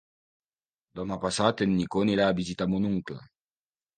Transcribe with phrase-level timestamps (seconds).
[0.99, 3.21] Demà passat en Nico anirà a visitar mon oncle.